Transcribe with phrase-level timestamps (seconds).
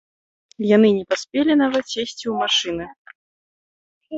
[0.75, 2.85] Яны не паспелі нават сесці ў машыны.